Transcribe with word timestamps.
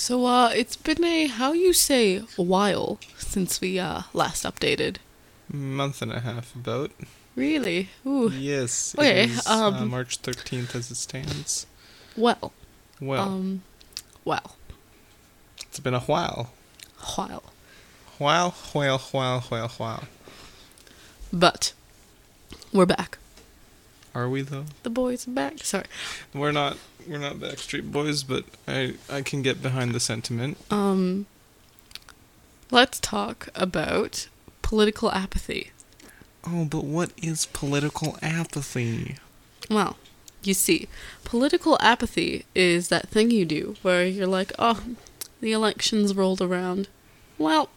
So, 0.00 0.24
uh, 0.24 0.48
it's 0.56 0.76
been 0.76 1.04
a, 1.04 1.26
how 1.26 1.52
you 1.52 1.74
say, 1.74 2.22
a 2.38 2.42
while 2.42 2.98
since 3.18 3.60
we, 3.60 3.78
uh, 3.78 4.04
last 4.14 4.44
updated. 4.44 4.96
Month 5.52 6.00
and 6.00 6.10
a 6.10 6.20
half 6.20 6.54
about. 6.54 6.90
Really? 7.36 7.90
Ooh. 8.06 8.30
Yes. 8.30 8.94
Okay, 8.98 9.24
is, 9.24 9.46
uh, 9.46 9.66
um, 9.66 9.90
March 9.90 10.22
13th 10.22 10.74
as 10.74 10.90
it 10.90 10.94
stands. 10.94 11.66
Well. 12.16 12.50
Well, 12.98 13.22
Um, 13.28 13.62
well. 14.24 14.56
it's 15.68 15.80
been 15.80 15.92
a 15.92 16.00
while. 16.00 16.54
While. 17.16 17.42
While, 18.16 18.50
while, 18.72 18.98
while, 19.12 19.40
while, 19.42 19.68
while. 19.68 20.04
But, 21.30 21.74
we're 22.72 22.86
back. 22.86 23.18
Are 24.14 24.28
we 24.28 24.42
though? 24.42 24.64
The 24.82 24.90
boys 24.90 25.28
are 25.28 25.32
back. 25.32 25.58
Sorry. 25.58 25.86
We're 26.34 26.52
not. 26.52 26.76
We're 27.06 27.18
not 27.18 27.36
Backstreet 27.36 27.90
Boys, 27.90 28.22
but 28.22 28.44
I 28.68 28.94
I 29.08 29.22
can 29.22 29.42
get 29.42 29.62
behind 29.62 29.94
the 29.94 30.00
sentiment. 30.00 30.58
Um, 30.70 31.26
let's 32.70 33.00
talk 33.00 33.48
about 33.54 34.28
political 34.62 35.10
apathy. 35.12 35.70
Oh, 36.46 36.64
but 36.64 36.84
what 36.84 37.12
is 37.22 37.46
political 37.46 38.18
apathy? 38.22 39.16
Well, 39.70 39.96
you 40.42 40.54
see, 40.54 40.88
political 41.24 41.76
apathy 41.80 42.44
is 42.54 42.88
that 42.88 43.08
thing 43.08 43.30
you 43.30 43.44
do 43.44 43.76
where 43.82 44.06
you're 44.06 44.26
like, 44.26 44.52
oh, 44.58 44.82
the 45.40 45.52
elections 45.52 46.14
rolled 46.14 46.40
around. 46.40 46.88
Well, 47.38 47.68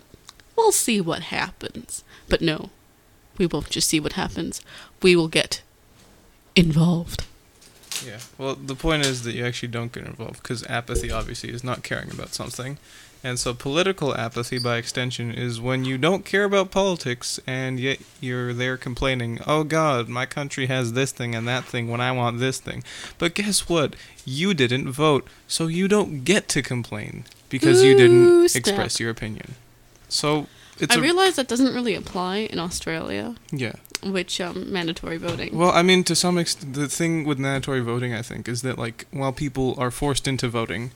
we'll 0.55 0.71
see 0.71 1.01
what 1.01 1.23
happens. 1.23 2.03
But 2.29 2.41
no, 2.41 2.69
we 3.37 3.45
won't 3.45 3.69
just 3.69 3.89
see 3.89 3.99
what 3.99 4.13
happens. 4.13 4.61
We 5.01 5.15
will 5.15 5.27
get 5.27 5.61
involved. 6.55 7.25
Yeah. 8.05 8.19
Well, 8.37 8.55
the 8.55 8.75
point 8.75 9.05
is 9.05 9.23
that 9.23 9.33
you 9.33 9.45
actually 9.45 9.69
don't 9.69 9.91
get 9.91 10.05
involved 10.05 10.41
because 10.43 10.65
apathy 10.65 11.11
obviously 11.11 11.51
is 11.51 11.63
not 11.63 11.83
caring 11.83 12.11
about 12.11 12.33
something. 12.33 12.77
And 13.23 13.39
so 13.39 13.53
political 13.53 14.13
apathy 14.17 14.59
by 14.59 14.75
extension 14.75 15.31
is 15.31 15.61
when 15.61 15.85
you 15.85 15.97
don't 15.97 16.25
care 16.25 16.43
about 16.43 16.71
politics 16.71 17.39
and 17.47 17.79
yet 17.79 17.99
you're 18.19 18.51
there 18.53 18.75
complaining, 18.75 19.39
"Oh 19.47 19.63
god, 19.63 20.09
my 20.09 20.25
country 20.25 20.65
has 20.65 20.91
this 20.91 21.13
thing 21.13 21.33
and 21.33 21.47
that 21.47 21.63
thing 21.63 21.87
when 21.87 22.01
I 22.01 22.11
want 22.11 22.39
this 22.39 22.59
thing." 22.59 22.83
But 23.17 23.33
guess 23.33 23.69
what? 23.69 23.95
You 24.25 24.53
didn't 24.53 24.91
vote, 24.91 25.25
so 25.47 25.67
you 25.67 25.87
don't 25.87 26.25
get 26.25 26.49
to 26.49 26.61
complain 26.61 27.23
because 27.47 27.81
you 27.81 27.95
didn't 27.95 28.49
snap. 28.49 28.59
express 28.59 28.99
your 28.99 29.09
opinion. 29.09 29.55
So 30.09 30.47
it's 30.79 30.93
I 30.93 30.99
a 30.99 31.01
realize 31.01 31.37
that 31.37 31.47
doesn't 31.47 31.73
really 31.73 31.95
apply 31.95 32.37
in 32.39 32.59
Australia, 32.59 33.35
yeah. 33.53 33.75
Which 34.11 34.41
um, 34.41 34.71
mandatory 34.71 35.17
voting. 35.17 35.55
Well, 35.57 35.71
I 35.71 35.81
mean, 35.83 36.03
to 36.05 36.15
some 36.15 36.37
extent, 36.37 36.73
the 36.73 36.87
thing 36.89 37.23
with 37.25 37.39
mandatory 37.39 37.79
voting, 37.81 38.13
I 38.13 38.21
think, 38.21 38.47
is 38.47 38.61
that 38.63 38.77
like 38.77 39.05
while 39.11 39.31
people 39.31 39.75
are 39.77 39.91
forced 39.91 40.27
into 40.27 40.47
voting, 40.49 40.91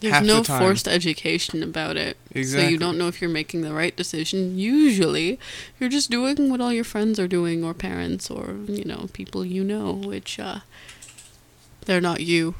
There's 0.00 0.26
no 0.26 0.42
the 0.42 0.58
forced 0.58 0.88
education 0.88 1.62
about 1.62 1.96
it. 1.96 2.16
Exactly. 2.32 2.66
So 2.66 2.70
you 2.70 2.78
don't 2.78 2.98
know 2.98 3.08
if 3.08 3.20
you're 3.20 3.30
making 3.30 3.62
the 3.62 3.72
right 3.72 3.94
decision. 3.96 4.58
Usually, 4.58 5.38
you're 5.78 5.90
just 5.90 6.10
doing 6.10 6.50
what 6.50 6.60
all 6.60 6.72
your 6.72 6.84
friends 6.84 7.18
are 7.18 7.28
doing, 7.28 7.64
or 7.64 7.74
parents, 7.74 8.30
or, 8.30 8.54
you 8.66 8.84
know, 8.84 9.08
people 9.12 9.44
you 9.44 9.62
know, 9.64 9.92
which, 9.92 10.38
uh, 10.38 10.60
they're 11.86 12.00
not 12.00 12.20
you. 12.20 12.54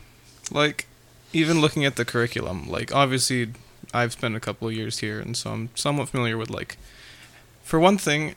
like 0.51 0.87
even 1.33 1.61
looking 1.61 1.85
at 1.85 1.95
the 1.95 2.05
curriculum, 2.05 2.69
like 2.69 2.93
obviously 2.93 3.51
I've 3.95 4.13
spent 4.13 4.35
a 4.35 4.41
couple 4.41 4.67
of 4.69 4.75
years 4.75 4.99
here, 4.99 5.21
and 5.21 5.37
so 5.37 5.51
I'm 5.53 5.69
somewhat 5.77 6.09
familiar 6.09 6.37
with 6.37 6.51
like, 6.51 6.77
for 7.63 7.79
one 7.79 7.99
thing, 7.99 8.35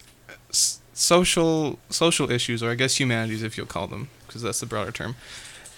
s- 0.50 0.80
social 0.94 1.80
social 1.90 2.30
issues, 2.32 2.62
or 2.64 2.72
I 2.72 2.76
guess 2.76 3.00
humanities, 3.00 3.44
if 3.44 3.58
you'll 3.58 3.66
call 3.66 3.88
them, 3.88 4.10
because 4.28 4.42
that's 4.42 4.60
the 4.60 4.66
broader 4.66 4.92
term. 4.92 5.16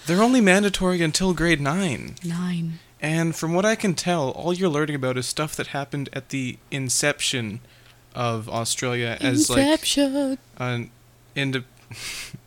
They're 0.05 0.21
only 0.21 0.41
mandatory 0.41 1.01
until 1.01 1.33
grade 1.33 1.59
nine. 1.61 2.15
Nine. 2.23 2.79
And 3.01 3.35
from 3.35 3.53
what 3.53 3.65
I 3.65 3.75
can 3.75 3.93
tell, 3.93 4.29
all 4.31 4.53
you're 4.53 4.69
learning 4.69 4.95
about 4.95 5.17
is 5.17 5.25
stuff 5.27 5.55
that 5.55 5.67
happened 5.67 6.09
at 6.13 6.29
the 6.29 6.57
inception 6.71 7.59
of 8.13 8.47
Australia 8.49 9.17
as 9.19 9.49
like 9.49 9.59
Inception. 9.59 10.37
an 10.57 10.89
ind- 11.35 11.63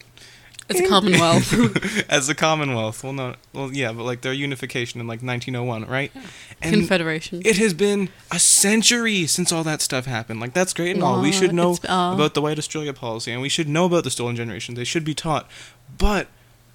it's 0.69 0.81
a 0.81 0.89
commonwealth. 0.89 2.07
as 2.11 2.29
a 2.29 2.35
commonwealth. 2.35 3.03
Well, 3.03 3.13
no, 3.13 3.35
well, 3.53 3.73
yeah, 3.73 3.93
but 3.93 4.05
like 4.05 4.21
their 4.21 4.33
unification 4.33 5.01
in 5.01 5.07
like 5.07 5.23
1901, 5.23 5.87
right? 5.87 6.13
And 6.61 6.75
Confederation. 6.75 7.43
it 7.45 7.57
has 7.59 7.75
been 7.75 8.11
a 8.31 8.39
century 8.39 9.27
since 9.27 9.53
all 9.53 9.65
that 9.65 9.81
stuff 9.81 10.07
happened. 10.07 10.41
Like 10.41 10.53
that's 10.53 10.73
great 10.73 10.95
and 10.95 11.03
all. 11.03 11.23
We 11.23 11.33
should 11.33 11.55
know 11.55 11.73
uh, 11.89 12.13
about 12.15 12.35
the 12.35 12.43
White 12.43 12.59
Australia 12.59 12.93
policy, 12.93 13.33
and 13.33 13.41
we 13.41 13.49
should 13.49 13.69
know 13.69 13.87
about 13.87 14.05
the 14.05 14.11
stolen 14.11 14.37
generation. 14.37 14.75
They 14.75 14.85
should 14.85 15.05
be 15.05 15.15
taught, 15.15 15.49
but 15.97 16.29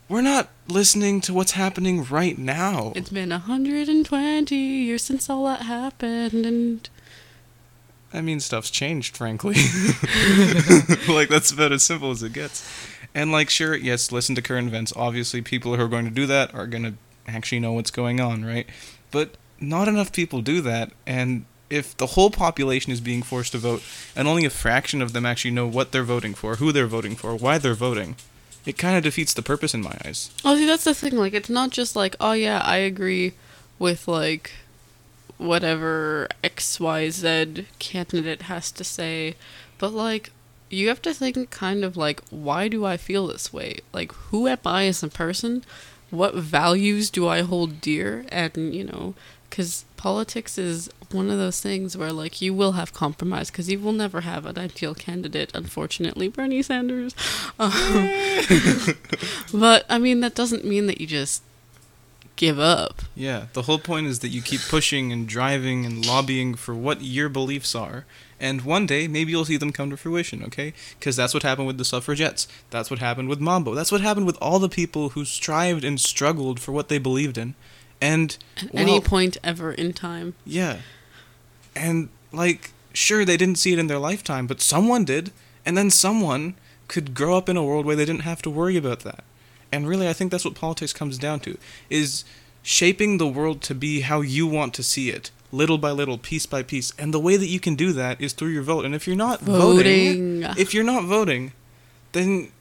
we're 0.10 0.22
not 0.22 0.50
listening 0.68 1.22
to 1.22 1.34
what's 1.34 1.52
happening 1.52 2.04
right 2.04 2.38
now. 2.38 2.94
It's 2.96 3.10
been 3.10 3.30
120 3.30 4.56
years 4.56 5.04
since 5.04 5.30
all 5.30 5.46
that 5.46 5.64
happened, 5.64 6.46
and 6.46 6.90
I 8.14 8.22
mean, 8.22 8.40
stuff's 8.40 8.70
changed, 8.70 9.18
frankly. 9.18 9.56
like, 11.08 11.30
that's 11.30 11.52
about 11.52 11.72
as 11.72 11.82
simple 11.82 12.12
as 12.12 12.22
it 12.22 12.34
gets. 12.34 12.64
And, 13.16 13.32
like, 13.32 13.50
sure, 13.50 13.76
yes, 13.76 14.12
listen 14.12 14.36
to 14.36 14.42
current 14.42 14.68
events. 14.68 14.94
Obviously, 14.96 15.42
people 15.42 15.76
who 15.76 15.84
are 15.84 15.88
going 15.88 16.06
to 16.06 16.12
do 16.12 16.26
that 16.26 16.54
are 16.54 16.68
going 16.68 16.84
to 16.84 16.94
actually 17.28 17.60
know 17.60 17.74
what's 17.74 17.92
going 17.92 18.20
on, 18.20 18.44
right? 18.44 18.68
But 19.12 19.36
not 19.60 19.88
enough 19.88 20.12
people 20.12 20.42
do 20.42 20.62
that. 20.62 20.92
And 21.06 21.46
if 21.70 21.96
the 21.98 22.08
whole 22.08 22.30
population 22.30 22.92
is 22.92 23.02
being 23.02 23.24
forced 23.24 23.54
to 23.54 23.58
vote, 23.58 23.82
and 24.16 24.28
only 24.28 24.46
a 24.46 24.50
fraction 24.50 25.02
of 25.02 25.14
them 25.14 25.26
actually 25.26 25.52
know 25.52 25.68
what 25.68 25.92
they're 25.92 26.04
voting 26.04 26.34
for, 26.34 26.56
who 26.56 26.72
they're 26.72 26.88
voting 26.88 27.16
for, 27.16 27.36
why 27.36 27.58
they're 27.58 27.74
voting, 27.74 28.16
it 28.66 28.78
kind 28.78 28.98
of 28.98 29.04
defeats 29.04 29.34
the 29.34 29.42
purpose 29.42 29.74
in 29.74 29.82
my 29.82 29.98
eyes. 30.06 30.32
Oh, 30.44 30.56
see, 30.56 30.66
that's 30.66 30.84
the 30.84 30.94
thing. 30.94 31.16
Like, 31.16 31.34
it's 31.34 31.50
not 31.50 31.70
just 31.70 31.96
like, 31.96 32.16
oh 32.20 32.34
yeah, 32.34 32.60
I 32.60 32.78
agree 32.78 33.34
with 33.80 34.08
like 34.08 34.52
whatever 35.38 36.28
X 36.44 36.80
Y 36.80 37.10
Z 37.10 37.66
candidate 37.80 38.44
has 38.44 38.72
to 38.72 38.84
say, 38.84 39.36
but 39.78 39.92
like, 39.92 40.32
you 40.74 40.88
have 40.90 41.02
to 41.04 41.14
think 41.14 41.50
kind 41.50 41.84
of 41.84 41.98
like, 41.98 42.22
why 42.30 42.68
do 42.68 42.86
I 42.86 42.98
feel 42.98 43.28
this 43.28 43.54
way? 43.54 43.80
Like, 43.92 44.12
who 44.12 44.48
am 44.48 44.60
I 44.66 44.86
as 44.86 45.04
a 45.04 45.08
person? 45.08 45.64
What 46.10 46.36
values 46.36 47.10
do 47.10 47.28
I 47.28 47.42
hold 47.42 47.82
dear? 47.82 48.26
And 48.30 48.74
you 48.74 48.84
know, 48.84 49.16
because 49.50 49.86
politics 49.98 50.58
is 50.58 50.90
one 51.12 51.30
of 51.30 51.38
those 51.38 51.62
things 51.62 51.96
where 51.96 52.12
like 52.12 52.42
you 52.42 52.54
will 52.54 52.74
have 52.74 52.94
compromise 52.94 53.52
because 53.52 53.70
you 53.70 53.80
will 53.80 53.94
never 53.94 54.22
have 54.22 54.46
an 54.46 54.58
ideal 54.58 54.96
candidate. 54.96 55.52
Unfortunately, 55.54 56.28
Bernie 56.28 56.62
Sanders. 56.62 57.16
Um, 57.60 57.72
but 59.54 59.86
I 59.90 59.98
mean, 60.00 60.22
that 60.22 60.36
doesn't 60.36 60.66
mean 60.66 60.88
that 60.88 61.00
you 61.00 61.08
just 61.08 61.44
give 62.36 62.60
up. 62.60 63.02
Yeah, 63.16 63.46
the 63.54 63.64
whole 63.64 63.80
point 63.80 64.08
is 64.08 64.20
that 64.20 64.30
you 64.30 64.42
keep 64.42 64.62
pushing 64.62 65.12
and 65.12 65.28
driving 65.28 65.86
and 65.86 66.06
lobbying 66.06 66.56
for 66.56 66.74
what 66.74 67.02
your 67.02 67.30
beliefs 67.30 67.76
are, 67.76 68.06
and 68.44 68.62
one 68.64 68.86
day 68.86 69.08
maybe 69.08 69.32
you'll 69.32 69.46
see 69.46 69.56
them 69.56 69.72
come 69.72 69.90
to 69.90 69.96
fruition, 69.96 70.44
okay? 70.44 70.74
Because 71.00 71.16
that's 71.16 71.34
what 71.34 71.44
happened 71.44 71.66
with 71.66 71.78
the 71.78 71.86
suffragettes. 71.86 72.46
That's 72.72 72.90
what 72.92 73.00
happened 73.00 73.30
with 73.30 73.40
Mabo. 73.40 73.74
That's 73.74 73.92
what 73.92 74.02
happened 74.02 74.26
with 74.26 74.38
all 74.42 74.60
the 74.60 74.68
people 74.68 75.10
who 75.10 75.24
strived 75.24 75.86
and 75.86 75.98
struggled 76.00 76.60
for 76.60 76.74
what 76.74 76.90
they 76.90 76.98
believed 76.98 77.38
in. 77.38 77.56
And, 78.02 78.38
At 78.58 78.76
any 78.76 79.00
point 79.00 79.38
ever 79.46 79.72
in 79.72 79.94
time. 79.94 80.34
yeah. 80.46 80.80
And, 81.74 82.10
like, 82.34 82.72
sure, 82.94 83.24
they 83.24 83.38
didn't 83.38 83.58
see 83.58 83.72
it 83.72 83.80
in 83.80 83.88
their 83.88 83.98
lifetime, 83.98 84.46
but 84.46 84.62
someone 84.62 85.06
did, 85.06 85.32
and 85.66 85.78
then 85.78 85.90
someone 85.90 86.56
could 86.90 87.14
grow 87.16 87.38
up 87.38 87.48
in 87.48 87.56
a 87.58 87.64
world 87.64 87.86
where 87.86 87.96
they 87.96 88.06
didn't 88.06 88.22
have 88.24 88.42
to 88.42 88.50
worry 88.50 88.76
about 88.76 89.00
that. 89.00 89.24
And 89.72 89.88
really, 89.88 90.08
I 90.10 90.14
think 90.14 90.32
that's 90.32 90.46
what 90.46 90.54
politics 90.54 90.92
comes 90.94 91.18
down 91.18 91.40
to, 91.40 91.58
is 91.90 92.26
shaping 92.62 93.18
the 93.18 93.28
world 93.28 93.62
to 93.64 93.74
be 93.74 94.02
how 94.02 94.20
you 94.22 94.46
want 94.46 94.74
to 94.76 94.84
see 94.84 95.10
it, 95.10 95.32
little 95.54 95.78
by 95.78 95.92
little, 95.92 96.18
piece 96.18 96.46
by 96.46 96.64
piece. 96.64 96.92
And 96.98 97.14
the 97.14 97.20
way 97.20 97.38
that 97.38 97.48
you 97.48 97.60
can 97.60 97.76
do 97.76 97.94
that 97.94 98.20
is 98.20 98.34
through 98.34 98.50
your 98.50 98.64
vote. 98.64 98.84
And 98.86 98.94
if 98.96 99.06
you're 99.08 99.16
not 99.16 99.40
voting, 99.42 100.42
Voting. 100.42 100.60
if 100.62 100.74
you're 100.74 100.84
not 100.84 101.06
voting, 101.06 101.54
then 102.12 102.52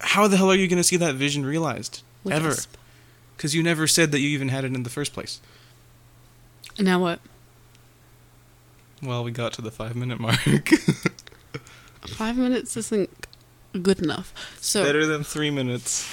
how 0.00 0.26
the 0.28 0.36
hell 0.36 0.50
are 0.50 0.54
you 0.56 0.66
going 0.68 0.76
to 0.78 0.84
see 0.84 0.96
that 0.96 1.14
vision 1.14 1.46
realized? 1.46 2.02
Ever. 2.28 2.54
Because 3.36 3.54
you 3.54 3.62
never 3.62 3.86
said 3.86 4.10
that 4.12 4.20
you 4.20 4.28
even 4.30 4.48
had 4.48 4.64
it 4.64 4.74
in 4.74 4.82
the 4.82 4.90
first 4.90 5.12
place. 5.12 5.40
And 6.76 6.86
now 6.86 7.00
what? 7.00 7.20
Well, 9.02 9.24
we 9.24 9.30
got 9.30 9.52
to 9.54 9.62
the 9.62 9.70
five 9.70 9.96
minute 9.96 10.20
mark. 10.20 10.38
Five 12.06 12.36
minutes 12.36 12.76
isn't 12.76 13.28
good 13.80 14.00
enough. 14.00 14.34
So, 14.60 14.84
Better 14.84 15.06
than 15.06 15.22
three 15.22 15.50
minutes. 15.52 16.08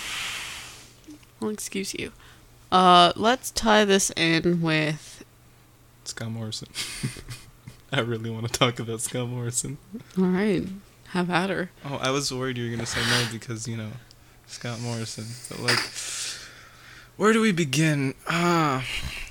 I'll 1.41 1.49
excuse 1.49 1.95
you. 1.95 2.11
Uh, 2.71 3.11
let's 3.15 3.49
tie 3.49 3.85
this 3.85 4.11
in 4.11 4.61
with. 4.61 5.18
Scott 6.09 6.31
Morrison. 6.31 6.67
I 7.91 8.01
really 8.01 8.29
want 8.29 8.51
to 8.51 8.51
talk 8.51 8.79
about 8.79 9.01
Scott 9.01 9.29
Morrison. 9.29 9.77
All 10.17 10.25
right, 10.25 10.67
have 11.09 11.29
at 11.29 11.49
her. 11.49 11.69
Oh, 11.85 11.95
I 12.01 12.11
was 12.11 12.33
worried 12.33 12.57
you 12.57 12.65
were 12.65 12.75
gonna 12.75 12.85
say 12.85 13.01
no 13.01 13.27
because 13.31 13.67
you 13.67 13.77
know 13.77 13.91
Scott 14.47 14.79
Morrison. 14.81 15.25
But 15.49 15.59
like, 15.59 15.79
where 17.17 17.33
do 17.33 17.41
we 17.41 17.51
begin? 17.51 18.13
Ah, 18.27 18.85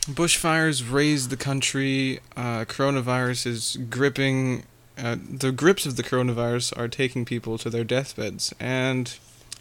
bushfires 0.07 0.91
razed 0.91 1.31
the 1.31 1.37
country. 1.37 2.21
Uh, 2.37 2.65
coronavirus 2.65 3.47
is 3.47 3.79
gripping. 3.91 4.65
Uh, 4.97 5.17
the 5.31 5.53
grips 5.53 5.87
of 5.87 5.97
the 5.97 6.03
coronavirus 6.03 6.77
are 6.77 6.89
taking 6.89 7.25
people 7.25 7.59
to 7.59 7.71
their 7.71 7.85
deathbeds, 7.85 8.53
and 8.59 9.19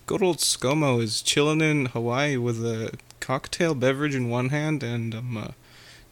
good 0.08 0.24
old 0.24 0.38
ScoMo 0.38 1.02
is 1.02 1.22
chilling 1.22 1.62
in 1.62 1.88
Hawaii 1.88 2.38
with 2.38 2.66
a 2.66 2.98
cocktail 3.20 3.76
beverage 3.76 4.16
in 4.16 4.30
one 4.30 4.50
hand 4.50 4.82
and 4.82 5.14
um, 5.14 5.38
uh, 5.38 5.48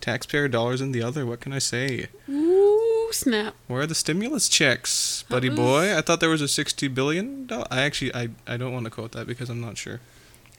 taxpayer 0.02 0.48
dollars 0.48 0.82
in 0.82 0.92
the 0.92 1.02
other. 1.02 1.26
What 1.26 1.40
can 1.40 1.54
I 1.54 1.60
say? 1.60 2.08
Ooh, 2.30 3.10
snap. 3.12 3.56
Where 3.68 3.82
are 3.82 3.88
the 3.88 3.96
stimulus 3.96 4.48
checks, 4.50 5.24
buddy 5.30 5.50
boy? 5.50 5.96
I 5.98 6.02
thought 6.02 6.20
there 6.20 6.30
was 6.30 6.42
a 6.42 6.48
sixty 6.48 6.88
billion. 6.88 7.48
doll- 7.48 7.68
I 7.72 7.82
actually, 7.82 8.14
I, 8.14 8.30
I 8.48 8.58
don't 8.58 8.74
want 8.74 8.86
to 8.86 8.92
quote 8.92 9.12
that 9.14 9.28
because 9.28 9.50
I'm 9.50 9.62
not 9.62 9.78
sure 9.78 10.00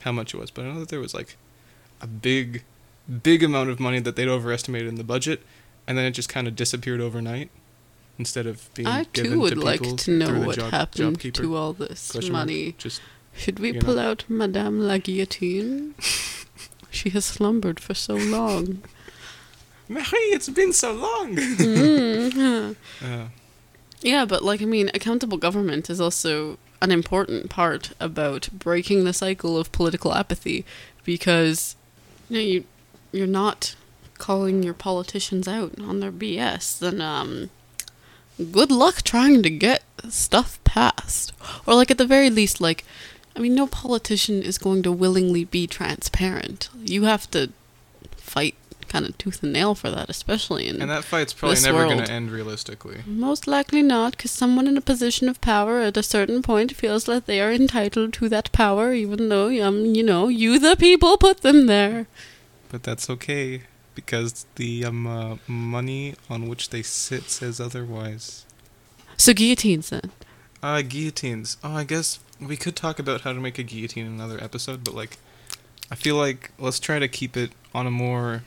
how 0.01 0.11
much 0.11 0.33
it 0.33 0.37
was, 0.37 0.51
but 0.51 0.65
I 0.65 0.71
know 0.71 0.79
that 0.79 0.89
there 0.89 0.99
was 0.99 1.13
like 1.13 1.37
a 2.01 2.07
big, 2.07 2.63
big 3.23 3.43
amount 3.43 3.69
of 3.69 3.79
money 3.79 3.99
that 3.99 4.15
they'd 4.15 4.27
overestimated 4.27 4.87
in 4.87 4.95
the 4.95 5.03
budget, 5.03 5.41
and 5.87 5.97
then 5.97 6.05
it 6.05 6.11
just 6.11 6.29
kind 6.29 6.47
of 6.47 6.55
disappeared 6.55 7.01
overnight 7.01 7.49
instead 8.19 8.47
of 8.47 8.73
being 8.73 8.87
I 8.87 9.05
given 9.13 9.33
too 9.33 9.39
would 9.41 9.53
to 9.53 9.59
like 9.59 9.81
people 9.81 9.97
to 9.97 10.11
know 10.11 10.39
what 10.47 10.55
job, 10.57 10.71
happened 10.71 11.19
JobKeeper. 11.19 11.33
to 11.35 11.55
all 11.55 11.73
this 11.73 12.11
Question 12.11 12.33
money. 12.33 12.75
Just 12.77 13.01
Should 13.35 13.59
we 13.59 13.73
pull 13.73 13.95
know. 13.95 14.09
out 14.11 14.25
Madame 14.27 14.79
la 14.79 14.97
Guillotine? 14.97 15.93
she 16.89 17.09
has 17.11 17.25
slumbered 17.25 17.79
for 17.79 17.93
so 17.93 18.15
long. 18.15 18.81
Marie, 19.89 20.33
it's 20.33 20.49
been 20.49 20.73
so 20.73 20.91
long. 20.93 21.35
Mm. 21.35 22.75
uh, 23.03 23.27
Yeah, 24.01 24.25
but 24.25 24.43
like 24.43 24.61
I 24.61 24.65
mean, 24.65 24.89
accountable 24.93 25.37
government 25.37 25.89
is 25.89 26.01
also 26.01 26.57
an 26.81 26.91
important 26.91 27.49
part 27.49 27.91
about 27.99 28.49
breaking 28.51 29.03
the 29.03 29.13
cycle 29.13 29.57
of 29.57 29.71
political 29.71 30.13
apathy 30.13 30.63
because 31.03 31.75
you 32.29 32.35
know 32.37 32.43
you 32.43 32.63
you're 33.11 33.27
not 33.27 33.75
calling 34.17 34.63
your 34.63 34.73
politicians 34.73 35.47
out 35.47 35.79
on 35.79 35.99
their 35.99 36.11
BS, 36.11 36.79
then 36.79 37.01
um 37.01 37.49
good 38.51 38.71
luck 38.71 39.01
trying 39.01 39.41
to 39.43 39.49
get 39.49 39.83
stuff 40.09 40.59
passed. 40.63 41.33
Or 41.65 41.73
like 41.75 41.89
at 41.89 41.97
the 41.97 42.05
very 42.05 42.29
least 42.29 42.61
like 42.61 42.83
I 43.35 43.39
mean 43.39 43.55
no 43.55 43.67
politician 43.67 44.41
is 44.43 44.57
going 44.57 44.83
to 44.83 44.91
willingly 44.91 45.45
be 45.45 45.65
transparent. 45.65 46.69
You 46.75 47.03
have 47.05 47.29
to 47.31 47.51
fight 48.17 48.55
kind 48.87 49.05
of 49.05 49.17
tooth 49.17 49.43
and 49.43 49.53
nail 49.53 49.75
for 49.75 49.89
that, 49.91 50.09
especially 50.09 50.67
in 50.67 50.81
and 50.81 50.89
that 50.89 51.03
fight's 51.03 51.33
probably 51.33 51.55
This 51.55 51.65
never 51.65 51.85
going 51.85 52.03
to 52.03 52.11
end 52.11 52.31
realistically. 52.31 52.99
most 53.05 53.47
likely 53.47 53.81
not, 53.81 54.17
because 54.17 54.31
someone 54.31 54.67
in 54.67 54.77
a 54.77 54.81
position 54.81 55.29
of 55.29 55.41
power 55.41 55.79
at 55.79 55.97
a 55.97 56.03
certain 56.03 56.41
point 56.41 56.75
feels 56.75 57.05
that 57.05 57.25
they 57.25 57.39
are 57.41 57.51
entitled 57.51 58.13
to 58.13 58.29
that 58.29 58.51
power, 58.51 58.93
even 58.93 59.29
though, 59.29 59.49
um, 59.65 59.85
you 59.85 60.03
know, 60.03 60.27
you 60.27 60.59
the 60.59 60.75
people 60.75 61.17
put 61.17 61.41
them 61.41 61.67
there. 61.67 62.07
But 62.69 62.83
that's 62.83 63.09
okay 63.09 63.63
because 63.95 64.45
the 64.55 64.85
um, 64.85 65.07
uh, 65.07 65.37
money 65.47 66.15
on 66.29 66.47
which 66.47 66.69
they 66.69 66.83
sit 66.83 67.29
says 67.29 67.59
otherwise. 67.59 68.45
So 69.17 69.33
guillotines 69.33 69.89
then. 69.89 70.11
Uh, 70.61 70.81
guillotines. 70.83 71.57
Oh, 71.63 71.73
I 71.75 71.83
guess 71.83 72.19
we 72.39 72.57
could 72.57 72.75
talk 72.75 72.99
about 72.99 73.21
how 73.21 73.33
to 73.33 73.39
make 73.39 73.57
a 73.57 73.63
guillotine 73.63 74.05
in 74.05 74.13
another 74.13 74.41
episode, 74.43 74.83
but 74.83 74.93
like, 74.93 75.17
I 75.89 75.95
feel 75.95 76.15
like 76.15 76.51
let's 76.59 76.79
try 76.79 76.99
to 76.99 77.07
keep 77.07 77.35
it 77.35 77.51
on 77.73 77.87
a 77.87 77.91
more. 77.91 78.43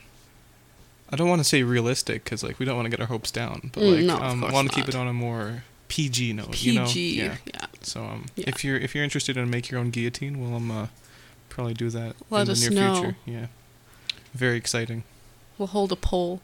I 1.11 1.15
don't 1.17 1.27
want 1.29 1.39
to 1.41 1.43
say 1.47 1.63
realistic 1.63 2.23
because 2.23 2.43
like 2.43 2.57
we 2.59 2.65
don't 2.65 2.75
want 2.75 2.85
to 2.85 2.89
get 2.89 2.99
our 3.01 3.07
hopes 3.07 3.31
down, 3.31 3.71
but 3.73 3.83
Mm, 3.83 3.95
like 3.97 4.05
no, 4.05 4.15
um, 4.17 4.43
I 4.43 4.51
want 4.51 4.69
to 4.69 4.75
keep 4.75 4.87
it 4.87 4.95
on 4.95 5.07
a 5.07 5.13
more 5.13 5.63
PG 5.89 6.33
note. 6.33 6.51
PG. 6.51 6.69
You 6.71 6.79
know? 6.79 6.85
Yeah. 7.33 7.35
yeah. 7.45 7.65
So 7.81 8.01
um, 8.03 8.25
Yeah. 8.35 8.45
if 8.47 8.63
you're 8.63 8.77
if 8.77 8.95
you're 8.95 9.03
interested 9.03 9.35
in 9.37 9.49
make 9.49 9.69
your 9.69 9.79
own 9.79 9.89
guillotine, 9.91 10.39
we'll 10.41 10.55
um 10.55 10.71
uh, 10.71 10.87
probably 11.49 11.73
do 11.73 11.89
that 11.89 12.15
Let 12.29 12.47
in 12.47 12.53
the 12.55 12.69
near 12.69 12.71
know. 12.71 12.93
future. 12.95 13.15
Yeah. 13.25 13.47
Very 14.33 14.55
exciting. 14.57 15.03
We'll 15.57 15.67
hold 15.67 15.91
a 15.91 15.95
poll. 15.97 16.41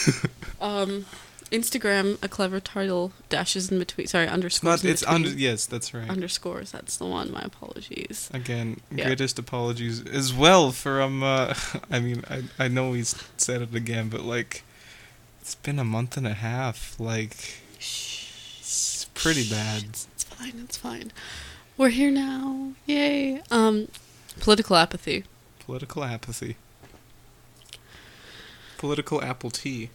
um, 0.60 1.06
Instagram, 1.50 2.16
a 2.22 2.28
clever 2.28 2.60
title, 2.60 3.12
dashes 3.28 3.70
in 3.72 3.78
between. 3.78 4.06
Sorry, 4.06 4.24
It's 4.24 4.32
underscores 4.32 4.84
not. 4.84 4.90
It's 4.90 5.00
between. 5.02 5.14
under. 5.26 5.28
Yes, 5.30 5.66
that's 5.66 5.92
right. 5.92 6.08
Underscores, 6.08 6.70
that's 6.70 6.96
the 6.96 7.06
one. 7.06 7.32
My 7.32 7.40
apologies. 7.42 8.30
Again, 8.32 8.80
Yeah. 8.94 9.06
greatest 9.06 9.38
apologies 9.38 10.04
as 10.06 10.32
well 10.32 10.70
for 10.72 11.00
um. 11.02 11.22
Uh, 11.22 11.54
I 11.90 11.98
mean, 12.00 12.22
I 12.30 12.44
I 12.58 12.68
know 12.68 12.92
he's 12.92 13.14
said 13.36 13.62
it 13.62 13.74
again, 13.74 14.08
but 14.08 14.20
like, 14.22 14.62
it's 15.40 15.54
been 15.56 15.78
a 15.78 15.84
month 15.84 16.16
and 16.16 16.26
a 16.26 16.34
half. 16.34 16.94
Like, 17.00 17.60
it's 17.78 19.06
pretty 19.14 19.48
bad. 19.48 19.84
It's 19.84 20.24
fine, 20.24 20.60
it's 20.64 20.76
fine. 20.76 21.10
We're 21.76 21.88
here 21.90 22.10
now. 22.10 22.72
Yay. 22.86 23.42
Um, 23.50 23.88
political 24.38 24.76
apathy. 24.76 25.24
Political 25.60 26.04
apathy. 26.04 26.56
Political 28.78 29.22
apple 29.22 29.50
tea. 29.50 29.90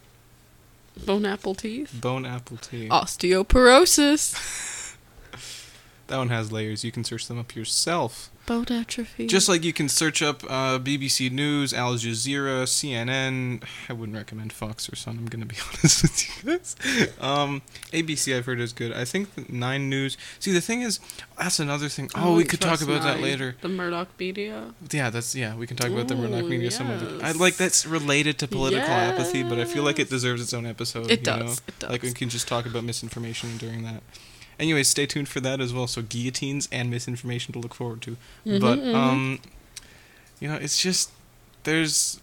Bone 1.04 1.26
apple 1.26 1.56
teeth. 1.56 1.92
Bone 2.00 2.26
apple 2.26 2.58
tea. 2.58 2.88
Osteoporosis. 2.90 4.36
That 6.08 6.18
one 6.18 6.30
has 6.30 6.52
layers. 6.52 6.84
You 6.84 6.92
can 6.92 7.04
search 7.04 7.28
them 7.28 7.40
up 7.40 7.56
yourself. 7.56 8.30
Bone 8.46 8.68
atrophy. 8.70 9.26
Just 9.26 9.50
like 9.50 9.64
you 9.64 9.74
can 9.74 9.90
search 9.90 10.22
up 10.22 10.44
uh, 10.44 10.78
BBC 10.78 11.32
News, 11.32 11.74
Al 11.74 11.96
Jazeera, 11.96 12.66
CNN. 12.66 13.64
I 13.90 13.94
wouldn't 13.94 14.16
recommend 14.16 14.54
Fox 14.54 14.88
or 14.88 14.96
Sun. 14.96 15.18
I'm 15.18 15.26
gonna 15.26 15.48
be 15.48 15.56
honest 15.68 16.04
with 16.04 16.46
you 16.46 16.52
guys. 16.52 16.76
Um, 17.20 17.64
ABC 17.92 18.38
I've 18.38 18.46
heard 18.46 18.60
is 18.60 18.72
good. 18.72 18.94
I 18.94 19.04
think 19.04 19.34
the 19.34 19.46
Nine 19.50 19.90
News. 19.90 20.16
See, 20.40 20.52
the 20.52 20.62
thing 20.62 20.84
is, 20.84 21.00
that's 21.40 21.60
another 21.60 21.90
thing. 21.90 22.12
Oh, 22.14 22.36
we 22.36 22.44
could 22.44 22.62
talk 22.62 22.78
trust 22.78 22.84
about 22.84 23.02
that 23.02 23.20
later. 23.20 23.56
The 23.62 23.70
Murdoch 23.70 24.10
media. 24.20 24.76
Yeah, 24.92 25.10
that's 25.10 25.36
yeah. 25.36 25.56
We 25.56 25.66
can 25.66 25.76
talk 25.76 25.90
about 25.90 26.08
the 26.08 26.16
Murdoch 26.16 26.44
Ooh, 26.44 26.50
media. 26.50 26.70
Some 26.70 26.92
of 26.92 27.02
it. 27.02 27.24
I 27.24 27.32
like 27.32 27.56
that's 27.56 27.88
related 27.88 28.38
to 28.40 28.48
political 28.48 28.92
apathy, 28.94 29.42
but 29.42 29.58
I 29.58 29.66
feel 29.66 29.82
like 29.82 29.98
it 29.98 30.12
deserves 30.12 30.44
its 30.44 30.54
own 30.54 30.68
episode. 30.68 31.10
It 31.10 31.22
you 31.22 31.26
does. 31.26 31.40
know? 31.40 31.52
It 31.68 31.80
does. 31.80 31.90
Like 31.90 32.04
we 32.04 32.14
can 32.14 32.30
just 32.30 32.48
talk 32.48 32.68
about 32.68 32.84
misinformation 32.84 33.58
during 33.58 33.84
that. 33.86 34.04
Anyways, 34.60 34.88
stay 34.88 35.06
tuned 35.06 35.28
for 35.28 35.40
that 35.42 35.60
as 35.60 35.74
well. 35.74 35.88
So 35.88 36.02
guillotines 36.02 36.70
and 36.72 36.90
misinformation 36.90 37.54
to 37.54 37.60
look 37.60 37.74
forward 37.74 38.02
to. 38.04 38.18
Mhm, 38.46 38.62
but 38.62 38.80
mhm. 38.80 38.94
um, 38.96 39.40
you 40.40 40.48
know, 40.48 40.56
it's 40.56 40.80
just 40.80 41.12
there's, 41.64 42.20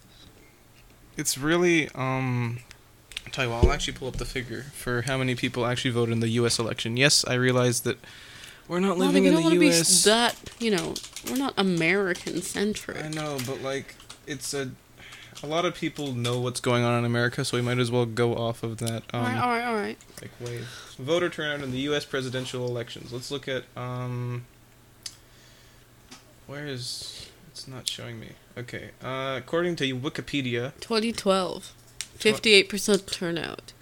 it's 1.17 1.37
really 1.38 1.88
um. 1.94 2.61
I'll 3.25 3.32
tell 3.32 3.44
you 3.44 3.50
what, 3.52 3.64
I'll 3.64 3.73
actually 3.73 3.94
pull 3.94 4.08
up 4.08 4.17
the 4.17 4.25
figure 4.25 4.62
for 4.75 5.02
how 5.02 5.17
many 5.17 5.34
people 5.34 5.64
actually 5.64 5.93
voted 5.93 6.12
in 6.12 6.20
the 6.20 6.29
U.S. 6.31 6.58
election. 6.58 6.96
Yes, 6.96 7.25
I 7.26 7.34
realize 7.34 7.82
that 7.82 7.99
we're 8.69 8.81
not 8.81 8.96
Well, 8.96 9.06
living 9.06 9.26
in 9.26 9.34
the 9.34 9.43
U.S. 9.43 10.05
that. 10.05 10.37
You 10.58 10.73
know, 10.73 10.94
we're 11.31 11.37
not 11.37 11.55
American 11.56 12.43
centric. 12.43 13.02
I 13.02 13.08
know, 13.08 13.38
but 13.46 13.62
like 13.62 13.94
it's 14.26 14.55
a 14.55 14.70
a 15.43 15.46
lot 15.46 15.64
of 15.64 15.75
people 15.75 16.12
know 16.12 16.40
what's 16.40 16.61
going 16.61 16.84
on 16.84 16.99
in 16.99 17.05
America, 17.05 17.44
so 17.44 17.56
we 17.56 17.62
might 17.62 17.79
as 17.79 17.90
well 17.90 18.06
go 18.06 18.34
off 18.34 18.62
of 18.62 18.79
that 18.79 19.02
um 19.12 19.20
all 19.20 19.23
right, 19.23 19.38
all 19.38 19.49
right, 19.49 19.64
all 19.64 19.75
right. 19.75 19.99
like 20.20 20.31
wave. 20.40 20.69
Voter 20.99 21.29
turnout 21.29 21.62
in 21.62 21.70
the 21.70 21.81
US 21.81 22.05
presidential 22.05 22.67
elections. 22.67 23.12
Let's 23.12 23.31
look 23.31 23.49
at 23.49 23.64
um 23.76 24.44
where 26.46 26.67
is 26.67 27.31
it's 27.50 27.67
not 27.69 27.88
showing 27.88 28.19
me. 28.20 28.31
Okay. 28.56 28.90
Uh 29.02 29.34
according 29.38 29.76
to 29.76 29.84
Wikipedia, 29.96 30.73
2012, 30.81 31.73
58% 32.19 33.11
turnout. 33.11 33.72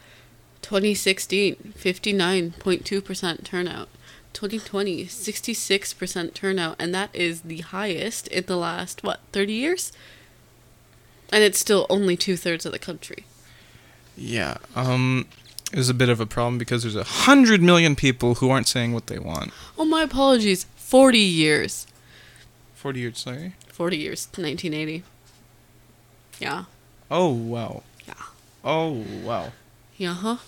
2016, 0.62 1.74
59.2% 1.78 3.44
turnout. 3.44 3.88
2020, 4.32 5.06
66% 5.06 6.34
turnout, 6.34 6.76
and 6.78 6.94
that 6.94 7.10
is 7.14 7.40
the 7.42 7.60
highest 7.60 8.28
in 8.28 8.46
the 8.46 8.56
last, 8.56 9.02
what, 9.02 9.20
30 9.32 9.52
years? 9.52 9.92
And 11.32 11.42
it's 11.44 11.58
still 11.58 11.86
only 11.88 12.16
two 12.16 12.36
thirds 12.36 12.66
of 12.66 12.72
the 12.72 12.78
country. 12.78 13.24
yeah, 14.16 14.56
um 14.74 15.26
is 15.72 15.88
a 15.88 15.94
bit 15.94 16.08
of 16.08 16.18
a 16.20 16.26
problem 16.26 16.58
because 16.58 16.82
there's 16.82 16.96
a 16.96 17.04
hundred 17.04 17.62
million 17.62 17.94
people 17.94 18.34
who 18.36 18.50
aren't 18.50 18.66
saying 18.66 18.92
what 18.92 19.06
they 19.06 19.18
want. 19.20 19.52
Oh, 19.78 19.84
my 19.84 20.02
apologies. 20.02 20.66
40 20.76 21.18
years. 21.20 21.86
Forty 22.74 22.98
years, 23.00 23.18
sorry. 23.18 23.54
40 23.68 23.96
years, 23.96 24.26
1980. 24.36 25.04
Yeah. 26.40 26.64
Oh 27.10 27.28
wow. 27.28 27.82
Yeah. 28.08 28.14
Oh 28.64 29.04
wow. 29.22 29.52
Yeah, 29.96 30.14
huh? 30.14 30.38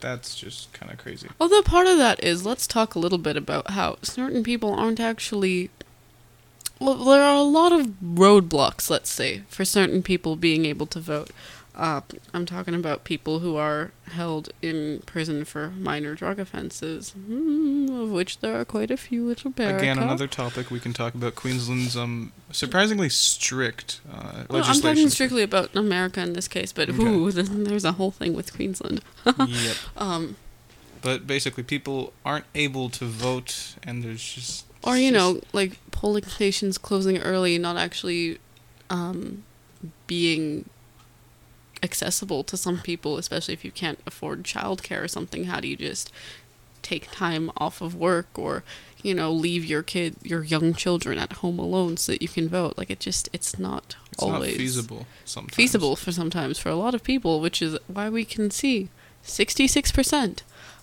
That's 0.00 0.34
just 0.36 0.72
kind 0.72 0.92
of 0.92 0.98
crazy. 0.98 1.28
Although 1.40 1.62
part 1.62 1.86
of 1.86 1.98
that 1.98 2.22
is, 2.22 2.44
let's 2.46 2.66
talk 2.66 2.94
a 2.94 2.98
little 2.98 3.18
bit 3.18 3.36
about 3.36 3.70
how 3.70 3.96
certain 4.02 4.42
people 4.42 4.72
aren't 4.72 5.00
actually. 5.00 5.70
Well, 6.84 6.96
there 7.04 7.22
are 7.22 7.36
a 7.36 7.42
lot 7.42 7.72
of 7.72 7.86
roadblocks, 8.04 8.90
let's 8.90 9.08
say, 9.10 9.42
for 9.48 9.64
certain 9.64 10.02
people 10.02 10.36
being 10.36 10.66
able 10.66 10.86
to 10.86 11.00
vote. 11.00 11.30
Uh, 11.74 12.02
I'm 12.32 12.46
talking 12.46 12.74
about 12.74 13.02
people 13.02 13.40
who 13.40 13.56
are 13.56 13.90
held 14.08 14.50
in 14.62 15.02
prison 15.06 15.44
for 15.44 15.70
minor 15.70 16.14
drug 16.14 16.38
offenses, 16.38 17.14
mm, 17.18 18.02
of 18.02 18.10
which 18.10 18.38
there 18.40 18.60
are 18.60 18.64
quite 18.64 18.90
a 18.92 18.96
few 18.96 19.30
in 19.30 19.36
America. 19.44 19.78
Again, 19.78 19.98
another 19.98 20.28
topic 20.28 20.70
we 20.70 20.78
can 20.78 20.92
talk 20.92 21.14
about 21.14 21.34
Queensland's 21.34 21.96
um 21.96 22.32
surprisingly 22.52 23.08
strict 23.08 24.00
uh, 24.12 24.44
Well, 24.50 24.62
I'm 24.64 24.80
talking 24.80 25.08
strictly 25.08 25.42
about 25.42 25.74
America 25.74 26.20
in 26.20 26.34
this 26.34 26.46
case, 26.48 26.70
but 26.72 26.90
Okay. 26.90 27.02
ooh, 27.02 27.32
there's 27.32 27.84
a 27.84 27.92
whole 27.92 28.10
thing 28.12 28.34
with 28.34 28.54
Queensland. 28.54 29.00
yep. 29.26 29.76
Um, 29.96 30.36
But 31.02 31.26
basically, 31.26 31.64
people 31.64 32.12
aren't 32.24 32.46
able 32.54 32.88
to 32.90 33.04
vote, 33.04 33.74
and 33.82 34.02
there's 34.04 34.22
just 34.22 34.64
or 34.84 34.96
you 34.96 35.10
know 35.10 35.40
like 35.52 35.78
polling 35.90 36.24
stations 36.24 36.78
closing 36.78 37.18
early 37.18 37.58
not 37.58 37.76
actually 37.76 38.38
um, 38.90 39.42
being 40.06 40.68
accessible 41.82 42.42
to 42.44 42.56
some 42.56 42.78
people 42.78 43.18
especially 43.18 43.52
if 43.54 43.64
you 43.64 43.70
can't 43.70 43.98
afford 44.06 44.42
childcare 44.44 45.02
or 45.02 45.08
something. 45.08 45.44
How 45.44 45.60
do 45.60 45.68
you 45.68 45.76
just 45.76 46.12
take 46.82 47.10
time 47.10 47.50
off 47.56 47.80
of 47.80 47.94
work 47.94 48.26
or 48.38 48.62
you 49.02 49.14
know 49.14 49.32
leave 49.32 49.64
your 49.64 49.82
kid 49.82 50.16
your 50.22 50.44
young 50.44 50.74
children 50.74 51.18
at 51.18 51.32
home 51.34 51.58
alone 51.58 51.96
so 51.96 52.12
that 52.12 52.22
you 52.22 52.28
can 52.28 52.48
vote? 52.48 52.76
Like 52.78 52.90
it 52.90 53.00
just 53.00 53.28
it's 53.32 53.58
not 53.58 53.96
It's 54.12 54.22
always 54.22 54.52
not 54.52 54.58
feasible 54.58 55.06
sometimes. 55.24 55.54
feasible 55.54 55.96
for 55.96 56.12
sometimes 56.12 56.58
for 56.58 56.68
a 56.68 56.76
lot 56.76 56.94
of 56.94 57.02
people 57.02 57.40
which 57.40 57.60
is 57.62 57.78
why 57.86 58.08
we 58.10 58.24
can 58.24 58.50
see 58.50 58.88
66% 59.24 60.40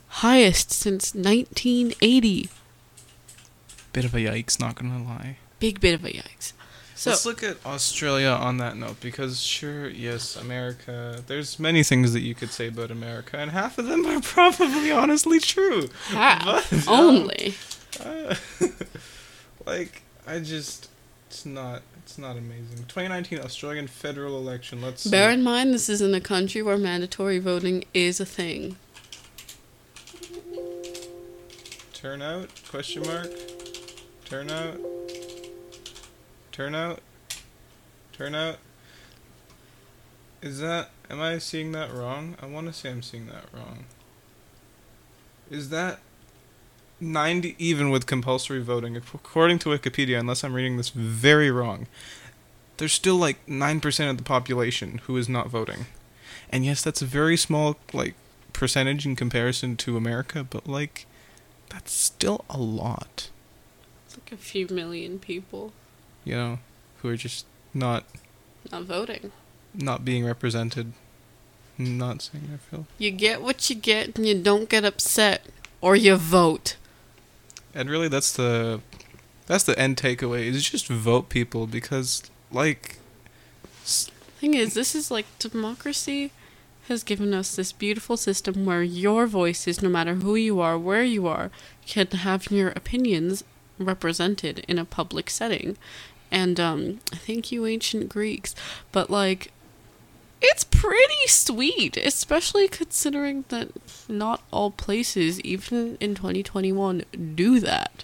highest 0.07 0.71
since 0.71 1.13
1980 1.15 2.49
Bit 3.93 4.05
of 4.05 4.13
a 4.13 4.19
yikes, 4.19 4.59
not 4.59 4.75
gonna 4.75 5.03
lie. 5.03 5.37
big 5.59 5.79
bit 5.79 5.93
of 5.93 6.03
a 6.05 6.09
yikes 6.09 6.53
so 7.01 7.09
Let's 7.09 7.25
look 7.25 7.41
at 7.41 7.57
Australia 7.65 8.27
on 8.29 8.57
that 8.57 8.77
note 8.77 9.01
because 9.01 9.41
sure, 9.41 9.89
yes, 9.89 10.35
America. 10.35 11.23
There's 11.25 11.57
many 11.57 11.81
things 11.81 12.13
that 12.13 12.19
you 12.19 12.35
could 12.35 12.51
say 12.51 12.67
about 12.67 12.91
America, 12.91 13.39
and 13.39 13.49
half 13.49 13.79
of 13.79 13.87
them 13.87 14.05
are 14.05 14.21
probably 14.21 14.91
honestly 14.91 15.39
true. 15.39 15.89
half 16.09 16.69
But, 16.69 16.87
um, 16.87 16.93
only 16.93 17.55
Uh, 17.99 18.35
like 19.65 20.03
I 20.27 20.41
just, 20.41 20.89
it's 21.27 21.43
not, 21.43 21.81
it's 22.03 22.19
not 22.19 22.37
amazing. 22.37 22.85
2019 22.87 23.39
Australian 23.39 23.87
federal 23.87 24.37
election. 24.37 24.79
Let's 24.79 25.01
see. 25.01 25.09
bear 25.09 25.31
in 25.31 25.41
mind 25.41 25.73
this 25.73 25.89
is 25.89 26.03
in 26.03 26.13
a 26.13 26.21
country 26.21 26.61
where 26.61 26.77
mandatory 26.77 27.39
voting 27.39 27.83
is 27.95 28.19
a 28.19 28.27
thing 28.27 28.75
Turnout? 31.95 32.49
Question 32.69 33.07
mark. 33.07 33.29
Turnout. 34.31 34.79
Turnout. 36.53 36.99
Turnout. 38.13 38.59
Is 40.41 40.61
that? 40.61 40.91
Am 41.09 41.19
I 41.19 41.37
seeing 41.37 41.73
that 41.73 41.93
wrong? 41.93 42.37
I 42.41 42.45
want 42.45 42.67
to 42.67 42.71
say 42.71 42.91
I'm 42.91 43.01
seeing 43.01 43.27
that 43.27 43.43
wrong. 43.53 43.83
Is 45.49 45.67
that 45.71 45.99
90 47.01 47.57
even 47.59 47.89
with 47.89 48.05
compulsory 48.05 48.61
voting 48.61 48.95
according 48.95 49.59
to 49.59 49.69
Wikipedia 49.69 50.17
unless 50.17 50.45
I'm 50.45 50.53
reading 50.53 50.77
this 50.77 50.91
very 50.91 51.51
wrong. 51.51 51.87
There's 52.77 52.93
still 52.93 53.17
like 53.17 53.45
9% 53.47 54.09
of 54.09 54.15
the 54.15 54.23
population 54.23 54.99
who 55.07 55.17
is 55.17 55.27
not 55.27 55.49
voting. 55.49 55.87
And 56.49 56.63
yes, 56.63 56.81
that's 56.81 57.01
a 57.01 57.05
very 57.05 57.35
small 57.35 57.75
like 57.91 58.13
percentage 58.53 59.05
in 59.05 59.17
comparison 59.17 59.75
to 59.75 59.97
America, 59.97 60.45
but 60.49 60.69
like 60.69 61.05
that's 61.67 61.91
still 61.91 62.45
a 62.49 62.57
lot, 62.57 63.29
it's 64.11 64.17
like 64.17 64.31
a 64.31 64.41
few 64.41 64.67
million 64.67 65.19
people. 65.19 65.71
You 66.23 66.35
know, 66.35 66.59
who 67.01 67.09
are 67.09 67.15
just 67.15 67.45
not 67.73 68.03
not 68.71 68.83
voting. 68.83 69.31
not 69.73 70.03
being 70.05 70.25
represented, 70.25 70.93
not 71.77 72.21
saying 72.21 72.45
their 72.49 72.57
fill. 72.57 72.85
you 72.97 73.11
get 73.11 73.41
what 73.41 73.69
you 73.69 73.75
get 73.75 74.17
and 74.17 74.27
you 74.27 74.41
don't 74.41 74.69
get 74.69 74.83
upset 74.85 75.45
or 75.79 75.95
you 75.95 76.15
vote. 76.15 76.75
And 77.73 77.89
really, 77.89 78.07
that's 78.07 78.33
the 78.33 78.81
that's 79.47 79.63
the 79.63 79.77
end 79.79 79.97
takeaway 79.97 80.43
is 80.45 80.69
just 80.69 80.87
vote 80.87 81.29
people 81.29 81.67
because 81.67 82.23
like 82.51 82.97
The 83.83 84.11
thing 84.39 84.53
is 84.53 84.73
this 84.73 84.93
is 84.93 85.09
like 85.09 85.25
democracy 85.39 86.31
has 86.87 87.03
given 87.03 87.33
us 87.33 87.55
this 87.55 87.71
beautiful 87.71 88.17
system 88.17 88.65
where 88.65 88.83
your 88.83 89.25
voices 89.25 89.81
no 89.81 89.89
matter 89.89 90.15
who 90.15 90.35
you 90.35 90.59
are 90.59 90.77
where 90.77 91.03
you 91.03 91.27
are 91.27 91.49
can 91.85 92.07
have 92.07 92.51
your 92.51 92.69
opinions 92.69 93.43
represented 93.85 94.59
in 94.67 94.77
a 94.77 94.85
public 94.85 95.29
setting. 95.29 95.77
And 96.31 96.59
um 96.59 96.99
I 97.11 97.17
thank 97.17 97.51
you 97.51 97.65
ancient 97.65 98.09
greeks 98.09 98.55
but 98.91 99.09
like 99.09 99.51
it's 100.41 100.63
pretty 100.63 101.27
sweet 101.27 101.97
especially 101.97 102.67
considering 102.67 103.45
that 103.49 103.69
not 104.09 104.41
all 104.51 104.71
places 104.71 105.39
even 105.41 105.97
in 105.99 106.15
2021 106.15 107.03
do 107.35 107.59
that. 107.59 108.03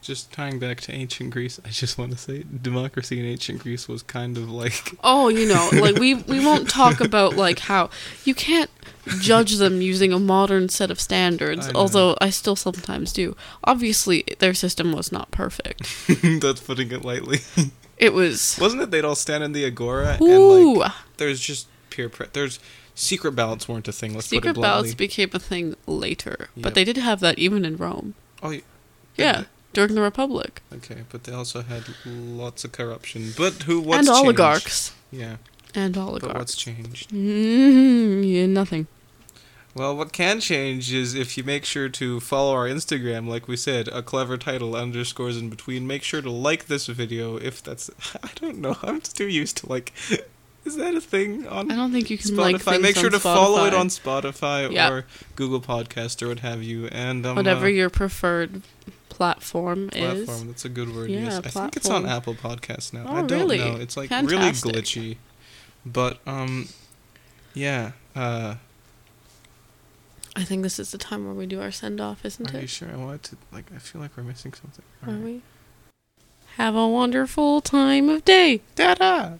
Just 0.00 0.32
tying 0.32 0.58
back 0.58 0.80
to 0.80 0.92
ancient 0.92 1.30
Greece, 1.30 1.60
I 1.64 1.68
just 1.68 1.96
want 1.96 2.10
to 2.10 2.18
say 2.18 2.42
democracy 2.60 3.20
in 3.20 3.24
ancient 3.24 3.60
Greece 3.60 3.86
was 3.86 4.02
kind 4.02 4.36
of 4.36 4.50
like 4.50 4.96
Oh, 5.04 5.28
you 5.28 5.46
know, 5.46 5.70
like 5.80 5.96
we 5.96 6.14
we 6.14 6.44
won't 6.44 6.68
talk 6.68 7.00
about 7.00 7.36
like 7.36 7.60
how 7.60 7.90
you 8.24 8.34
can't 8.34 8.68
judge 9.20 9.56
them 9.56 9.80
using 9.82 10.12
a 10.12 10.18
modern 10.18 10.68
set 10.68 10.90
of 10.90 11.00
standards, 11.00 11.68
I 11.68 11.72
although 11.72 12.16
I 12.20 12.30
still 12.30 12.56
sometimes 12.56 13.12
do. 13.12 13.36
Obviously, 13.64 14.24
their 14.38 14.54
system 14.54 14.92
was 14.92 15.10
not 15.12 15.30
perfect. 15.30 15.82
that's 16.40 16.60
putting 16.60 16.92
it 16.92 17.04
lightly. 17.04 17.40
It 17.98 18.12
was 18.14 18.58
Wasn't 18.60 18.82
it 18.82 18.90
they'd 18.90 19.04
all 19.04 19.14
stand 19.14 19.44
in 19.44 19.52
the 19.52 19.64
agora 19.64 20.16
and 20.20 20.48
like 20.78 20.92
there's 21.18 21.40
just 21.40 21.68
peer 21.90 22.08
pre- 22.08 22.26
there's 22.32 22.58
secret 22.94 23.32
ballots 23.32 23.68
weren't 23.68 23.86
a 23.88 23.92
thing. 23.92 24.14
Let's 24.14 24.28
put 24.28 24.36
it 24.36 24.42
secret 24.42 24.60
ballots 24.60 24.94
became 24.94 25.30
a 25.32 25.38
thing 25.38 25.76
later, 25.86 26.48
Yep. 26.56 26.62
but 26.62 26.74
they 26.74 26.84
did 26.84 26.96
have 26.96 27.20
that 27.20 27.38
even 27.38 27.64
in 27.64 27.76
Rome. 27.76 28.14
oh, 28.42 28.50
yeah. 28.50 28.60
Yeah, 29.16 29.44
during 29.74 29.94
the 29.94 30.00
Republic 30.00 30.62
Okay, 30.72 31.04
but 31.10 31.24
they 31.24 31.32
also 31.32 31.60
had 31.62 31.84
lots 32.06 32.64
of 32.64 32.72
corruption. 32.72 33.34
But 33.36 33.64
who? 33.64 33.80
What's 33.80 33.98
and 33.98 34.06
changed? 34.08 34.24
oligarchs 34.24 34.92
Yeah, 35.10 35.36
and 35.74 35.94
but 35.94 36.00
oligarchs. 36.06 36.38
what's 36.38 36.56
changed? 36.56 37.10
Mm, 37.10 38.30
yeah, 38.30 38.46
nothing. 38.46 38.86
Well, 39.74 39.96
what 39.96 40.12
can 40.12 40.38
change 40.40 40.92
is 40.92 41.14
if 41.14 41.38
you 41.38 41.44
make 41.44 41.64
sure 41.64 41.88
to 41.88 42.20
follow 42.20 42.52
our 42.52 42.68
Instagram, 42.68 43.26
like 43.26 43.48
we 43.48 43.56
said, 43.56 43.88
a 43.88 44.02
clever 44.02 44.36
title 44.36 44.76
underscores 44.76 45.38
in 45.38 45.48
between. 45.48 45.86
Make 45.86 46.02
sure 46.02 46.20
to 46.20 46.30
like 46.30 46.66
this 46.66 46.86
video 46.88 47.36
if 47.38 47.62
that's. 47.62 47.90
I 48.22 48.28
don't 48.34 48.58
know. 48.58 48.76
I'm 48.82 49.00
too 49.00 49.28
used 49.28 49.56
to 49.58 49.68
like. 49.68 49.92
Is 50.64 50.76
that 50.76 50.94
a 50.94 51.00
thing 51.00 51.44
on 51.48 51.72
I 51.72 51.74
don't 51.74 51.90
think 51.90 52.08
you 52.08 52.16
can 52.16 52.30
Spotify? 52.30 52.36
like 52.52 52.60
things 52.60 52.82
make 52.82 52.96
sure 52.96 53.10
to 53.10 53.18
follow 53.18 53.64
it 53.64 53.74
on 53.74 53.88
Spotify 53.88 54.70
Yeah. 54.70 54.90
or 54.90 55.06
Google 55.34 55.60
Podcast 55.60 56.22
or 56.22 56.28
what 56.28 56.38
have 56.38 56.62
you, 56.62 56.86
and 56.86 57.26
um, 57.26 57.34
whatever 57.34 57.66
uh, 57.66 57.70
your 57.70 57.90
preferred 57.90 58.62
platform, 59.08 59.90
is. 59.92 60.24
platform. 60.26 60.46
That's 60.48 60.64
a 60.64 60.68
good 60.68 60.94
word. 60.94 61.10
Yeah, 61.10 61.24
yes, 61.24 61.38
I 61.38 61.48
think 61.48 61.76
it's 61.76 61.90
on. 61.90 62.06
Apple 62.06 62.34
Podcasts 62.34 62.92
now. 62.92 63.06
Oh, 63.08 63.12
I 63.16 63.22
don't 63.22 63.40
really? 63.40 63.58
know. 63.58 63.74
It's 63.76 63.96
like 63.96 64.10
Fantastic. 64.10 64.64
really 64.72 64.80
glitchy, 64.82 65.16
but 65.84 66.18
um, 66.26 66.68
yeah. 67.54 67.92
Uh, 68.14 68.56
I 70.34 70.44
think 70.44 70.62
this 70.62 70.78
is 70.78 70.92
the 70.92 70.98
time 70.98 71.26
where 71.26 71.34
we 71.34 71.46
do 71.46 71.60
our 71.60 71.70
send 71.70 72.00
off, 72.00 72.24
isn't 72.24 72.48
it? 72.48 72.54
are 72.54 72.60
you 72.62 72.66
sure? 72.66 72.88
I 72.90 72.96
wanted 72.96 73.22
to 73.24 73.36
like. 73.52 73.66
I 73.74 73.78
feel 73.78 74.00
like 74.00 74.16
we're 74.16 74.22
missing 74.22 74.52
something. 74.54 74.84
Are 75.02 75.08
Alright. 75.10 75.24
we? 75.24 75.42
Have 76.56 76.74
a 76.74 76.86
wonderful 76.88 77.60
time 77.60 78.08
of 78.08 78.24
day. 78.24 78.60
Ta-da! 78.76 79.32